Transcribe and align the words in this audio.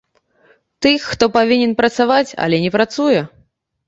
Тых, 0.85 1.03
хто 1.11 1.27
павінен 1.35 1.75
працаваць, 1.81 2.31
але 2.47 2.57
не 2.65 2.71
працуе. 2.77 3.21